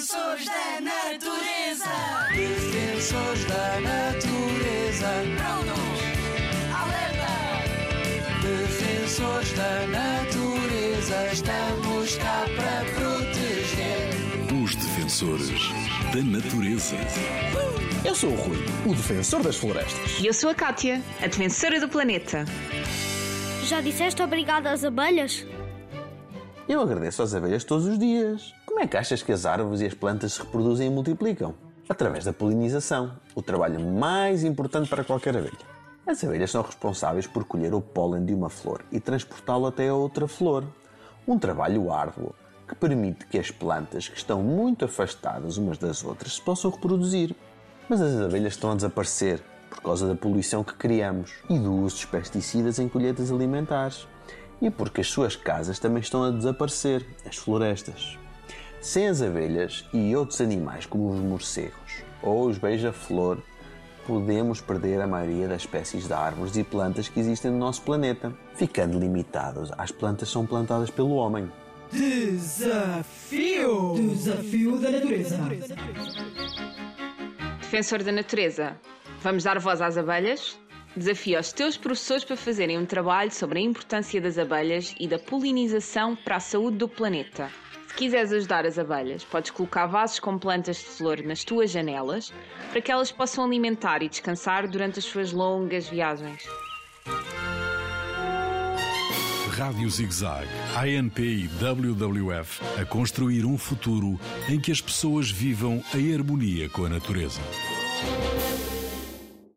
Defensores 0.00 0.46
da 0.46 0.80
natureza. 0.80 1.84
Defensores 2.34 3.44
da 3.44 3.80
natureza. 3.82 5.08
Prontos. 5.36 6.00
Alerta. 6.72 7.28
Defensores 8.40 9.52
da 9.52 9.86
natureza. 9.88 11.32
Estamos 11.34 12.16
cá 12.16 12.46
para 12.56 12.84
proteger. 12.94 14.08
Os 14.64 14.74
defensores 14.74 15.68
da 16.14 16.22
natureza. 16.22 16.96
Eu 18.02 18.14
sou 18.14 18.30
o 18.30 18.36
Rui, 18.36 18.56
o 18.86 18.94
defensor 18.94 19.42
das 19.42 19.56
florestas. 19.56 20.18
E 20.18 20.26
eu 20.26 20.32
sou 20.32 20.48
a 20.48 20.54
Kátia, 20.54 21.02
a 21.20 21.26
defensora 21.26 21.78
do 21.78 21.90
planeta. 21.90 22.46
Já 23.64 23.82
disseste 23.82 24.22
obrigado 24.22 24.66
às 24.66 24.82
abelhas? 24.82 25.44
Eu 26.70 26.80
agradeço 26.82 27.20
às 27.20 27.34
abelhas 27.34 27.64
todos 27.64 27.84
os 27.84 27.98
dias. 27.98 28.54
Como 28.64 28.78
é 28.78 28.86
que 28.86 28.96
achas 28.96 29.24
que 29.24 29.32
as 29.32 29.44
árvores 29.44 29.80
e 29.80 29.86
as 29.86 29.92
plantas 29.92 30.34
se 30.34 30.40
reproduzem 30.40 30.86
e 30.86 30.90
multiplicam? 30.90 31.52
Através 31.88 32.24
da 32.24 32.32
polinização, 32.32 33.10
o 33.34 33.42
trabalho 33.42 33.80
mais 33.80 34.44
importante 34.44 34.88
para 34.88 35.02
qualquer 35.02 35.36
abelha. 35.36 35.58
As 36.06 36.22
abelhas 36.22 36.52
são 36.52 36.62
responsáveis 36.62 37.26
por 37.26 37.42
colher 37.42 37.74
o 37.74 37.80
pólen 37.80 38.24
de 38.24 38.32
uma 38.32 38.48
flor 38.48 38.84
e 38.92 39.00
transportá-lo 39.00 39.66
até 39.66 39.88
a 39.88 39.94
outra 39.94 40.28
flor. 40.28 40.64
Um 41.26 41.40
trabalho 41.40 41.90
árduo 41.90 42.32
que 42.68 42.76
permite 42.76 43.26
que 43.26 43.40
as 43.40 43.50
plantas 43.50 44.06
que 44.06 44.16
estão 44.16 44.40
muito 44.40 44.84
afastadas 44.84 45.56
umas 45.56 45.76
das 45.76 46.04
outras 46.04 46.34
se 46.34 46.40
possam 46.40 46.70
reproduzir. 46.70 47.34
Mas 47.88 48.00
as 48.00 48.14
abelhas 48.20 48.52
estão 48.52 48.70
a 48.70 48.76
desaparecer 48.76 49.42
por 49.68 49.82
causa 49.82 50.06
da 50.06 50.14
poluição 50.14 50.62
que 50.62 50.74
criamos 50.74 51.32
e 51.48 51.58
do 51.58 51.74
uso 51.74 51.96
de 51.96 52.06
pesticidas 52.06 52.78
em 52.78 52.88
colheitas 52.88 53.32
alimentares. 53.32 54.06
E 54.60 54.70
porque 54.70 55.00
as 55.00 55.08
suas 55.08 55.36
casas 55.36 55.78
também 55.78 56.00
estão 56.00 56.22
a 56.22 56.30
desaparecer, 56.30 57.06
as 57.26 57.36
florestas. 57.36 58.18
Sem 58.80 59.08
as 59.08 59.22
abelhas 59.22 59.86
e 59.92 60.14
outros 60.16 60.40
animais 60.40 60.86
como 60.86 61.10
os 61.10 61.20
morcegos 61.20 62.02
ou 62.22 62.46
os 62.46 62.58
beija-flor, 62.58 63.38
podemos 64.06 64.60
perder 64.60 65.00
a 65.00 65.06
maioria 65.06 65.48
das 65.48 65.62
espécies 65.62 66.06
de 66.06 66.12
árvores 66.12 66.56
e 66.56 66.64
plantas 66.64 67.08
que 67.08 67.20
existem 67.20 67.50
no 67.50 67.58
nosso 67.58 67.82
planeta, 67.82 68.32
ficando 68.54 68.98
limitados 68.98 69.70
às 69.78 69.90
plantas 69.90 70.28
que 70.28 70.32
são 70.32 70.46
plantadas 70.46 70.90
pelo 70.90 71.14
homem. 71.14 71.50
Desafio! 71.92 73.94
Desafio 73.94 74.78
da 74.78 74.90
natureza. 74.90 75.38
Defensor 77.60 78.02
da 78.02 78.12
natureza, 78.12 78.76
vamos 79.22 79.44
dar 79.44 79.58
voz 79.58 79.80
às 79.80 79.96
abelhas? 79.96 80.58
Desafio 80.96 81.36
aos 81.36 81.52
teus 81.52 81.76
professores 81.76 82.24
para 82.24 82.36
fazerem 82.36 82.76
um 82.76 82.84
trabalho 82.84 83.30
sobre 83.30 83.60
a 83.60 83.62
importância 83.62 84.20
das 84.20 84.36
abelhas 84.36 84.94
e 84.98 85.06
da 85.06 85.18
polinização 85.18 86.16
para 86.16 86.36
a 86.36 86.40
saúde 86.40 86.78
do 86.78 86.88
planeta. 86.88 87.48
Se 87.86 87.94
quiseres 87.94 88.32
ajudar 88.32 88.66
as 88.66 88.78
abelhas, 88.78 89.24
podes 89.24 89.52
colocar 89.52 89.86
vasos 89.86 90.18
com 90.18 90.36
plantas 90.36 90.78
de 90.78 90.84
flor 90.84 91.22
nas 91.22 91.44
tuas 91.44 91.70
janelas 91.70 92.32
para 92.70 92.80
que 92.80 92.90
elas 92.90 93.12
possam 93.12 93.44
alimentar 93.44 94.02
e 94.02 94.08
descansar 94.08 94.66
durante 94.66 94.98
as 94.98 95.04
suas 95.04 95.32
longas 95.32 95.88
viagens. 95.88 96.42
Rádio 99.50 99.90
ZigZag, 99.90 100.48
ANP 100.74 101.20
e 101.20 101.48
WWF 101.48 102.62
a 102.80 102.84
construir 102.84 103.44
um 103.44 103.58
futuro 103.58 104.18
em 104.48 104.58
que 104.58 104.72
as 104.72 104.80
pessoas 104.80 105.30
vivam 105.30 105.84
em 105.94 106.14
harmonia 106.14 106.68
com 106.70 106.86
a 106.86 106.88
natureza. 106.88 107.40